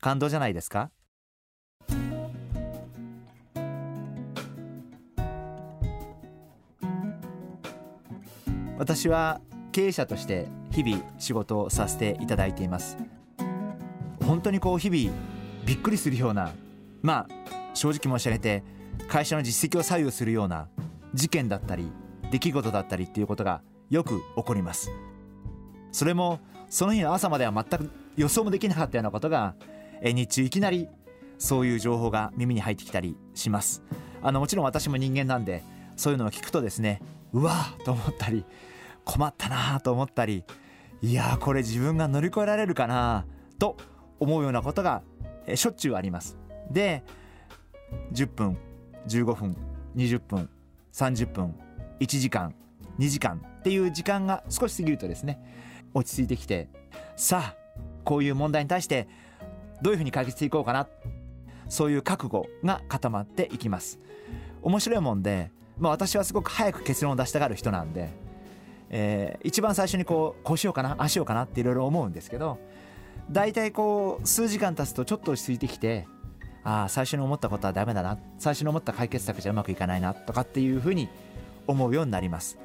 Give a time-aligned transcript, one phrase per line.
[0.00, 0.90] 感動じゃないですか？
[8.78, 9.40] 私は
[9.72, 12.96] 経営者として日々仕事をさせていただいています。
[14.24, 15.12] 本当にこう日々
[15.66, 16.52] びっくりするような
[17.02, 18.62] まあ正直申し上げて
[19.08, 20.68] 会社の実績を左右するような
[21.12, 21.90] 事件だったり
[22.30, 24.90] 出来事だったりっていうことがよく起こります。
[25.90, 26.38] それも
[26.68, 29.54] その日の朝までは全く予想もできなかったようなことが
[30.02, 30.88] え日中いきなり
[31.38, 33.82] そういう情報が耳に入ってきたりします。
[34.22, 35.62] あのもちろん私も人間なんで
[35.96, 37.00] そういうのを聞くとですね
[37.32, 38.44] うわーと思ったり
[39.04, 40.44] 困ったなと思ったり
[41.00, 43.26] いやこれ自分が乗り越えられるかな
[43.58, 43.76] と
[44.18, 45.02] 思うようなことが
[45.54, 46.36] しょっちゅうあります。
[46.70, 47.04] で
[48.12, 48.58] 10分
[49.06, 49.56] 15分
[49.96, 50.50] 20分
[50.92, 51.54] 30分
[52.00, 52.54] 1時間
[52.98, 55.40] 2時間っていう時間が少し過ぎるとですね
[55.94, 56.68] 落ち着いてきて
[57.16, 57.56] さあ
[58.04, 59.08] こういう問題に対して
[59.82, 60.88] どういうふうに解決していこうかな。
[61.68, 63.98] そういう覚悟が固まっていきます。
[64.62, 68.10] 面白いもんで、まあ、私はすごく早く結論を出したがる人なんで、
[68.90, 72.58] えー、一番最初にこうこうしようかなああしようかなっていろいろ思うんですけど
[73.30, 76.06] 大体こう数時間経つとちょっと落ち着いてきて
[76.64, 81.08] ああ最初に思ったことはダメだな最初に思った解決策じゃうまくいかないなとかっていうふうに
[81.66, 82.58] 思うようになります、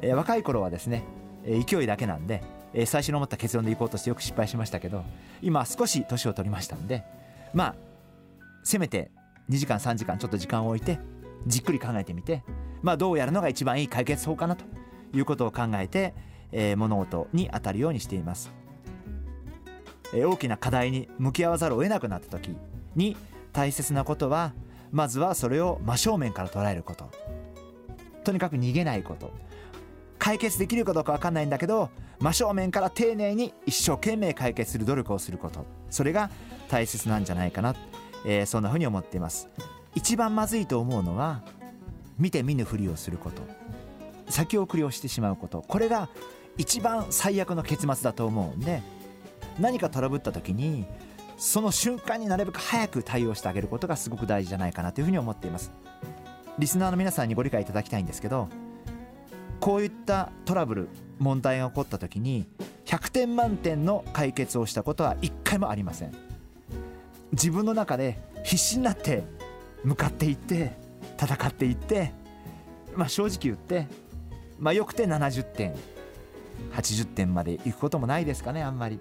[0.00, 1.04] えー、若い頃はですね
[1.44, 2.42] 勢いだけなんで、
[2.74, 5.04] えー、最初に思った結論でいこうとしてよく失敗しましたけど
[5.42, 7.04] 今少し年を取りましたんで
[7.54, 7.74] まあ
[8.62, 9.10] せめて
[9.50, 10.98] 2時間3時間ちょっと時間を置いて
[11.46, 12.42] じっくり考えてみて
[12.82, 14.64] まあどうやるのが一番いい解決法かなと
[15.14, 16.14] いうことを考えて、
[16.52, 18.52] えー、物事に当たるようにしています。
[20.14, 22.56] え大きな課題に向き合わざるを得なくなった時
[22.96, 23.14] に
[23.52, 24.54] 大切なことは
[24.90, 27.10] まずはそれを真正面から捉えること。
[28.24, 29.32] とにかく逃げないこと。
[30.18, 31.90] 解決できるかどうか分かんないんだけど
[32.20, 35.64] 真正面から丁寧に一生懸命解決する努力をすること。
[35.90, 36.30] それが
[36.68, 37.74] 大切なんじゃないかな、
[38.26, 39.48] えー、そんなふうに思っています。
[39.94, 41.42] 一番まずいと思うのは
[42.18, 43.42] 見て見ぬふりをすること。
[44.28, 45.62] 先送りをしてしまうこと。
[45.66, 46.08] これが
[46.58, 48.82] 一番最悪の結末だと思うんで
[49.58, 50.84] 何かトラブった時に
[51.36, 55.70] その瞬間になるべく早く対応してあげることがすごく大事じゃないかなというふうに思っています。
[56.58, 58.48] リスナーの皆さんにご理解いただきたいんですけど
[59.60, 60.88] こういったトラブル
[61.18, 62.46] 問題が起こった時に
[62.84, 66.12] 100点満点の解決をしたことは一回もありません。
[67.32, 69.24] 自分の中で必死になって
[69.84, 70.76] 向かっていって
[71.20, 72.12] 戦っていって、
[72.94, 73.86] まあ、正直言って、
[74.58, 75.74] まあ、よくて70点
[76.72, 78.98] 80点までいくこともないですかねあんまり。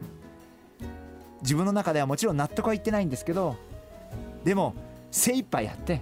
[1.42, 3.56] 自分の中ではもちろん納得はいってないんですけど
[4.44, 4.74] でも
[5.12, 6.02] 精一杯やって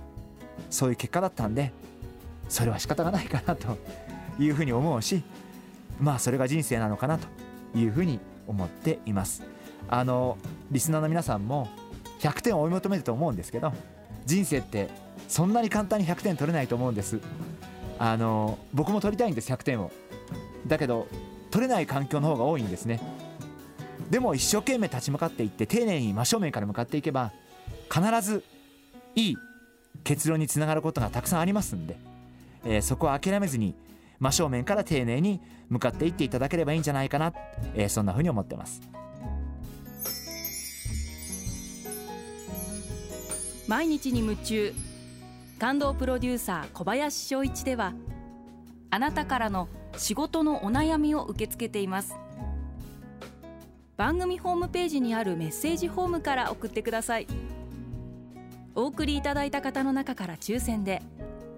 [0.69, 1.73] そういう結果だったんで
[2.47, 3.77] それは仕方がないかなと。
[4.39, 5.23] いうふうに思うし
[5.99, 7.27] まあそれが人生なのかなと
[7.77, 9.43] いうふうに思っています。
[9.87, 10.37] あの
[10.71, 11.69] リスナーの皆さんも
[12.19, 13.71] 100点を追い求めると思うんですけど
[14.25, 14.89] 人生って
[15.27, 17.19] そんなに簡単に100点取れないと思うんです。
[17.97, 19.91] あの僕も取りたいんです100点を。
[20.67, 21.07] だけど
[21.51, 22.99] 取れない環境の方が多いんですね。
[24.09, 27.31] でも一生懸命立ち向かっていって丁寧に真正面から向かっていけば
[27.91, 28.43] 必ず
[29.15, 29.37] いい
[30.03, 31.97] 結論につながることがたくさんありますんで、
[32.65, 33.73] えー、そこは諦めずに
[34.19, 37.33] 真正面から丁寧に向かっていっていただければいいんじゃないかな、
[37.73, 38.81] えー、そんなふうに思ってます。
[43.67, 44.73] 毎日に夢中。
[45.57, 47.93] 感動プロデューサー小林翔一では
[48.89, 52.13] あなたからの仕事のお悩みを受け付けています。
[53.95, 57.27] 番組ホームページにあるメッセージフォームから送ってください。
[58.75, 61.01] お送りいただいた方の中から抽選で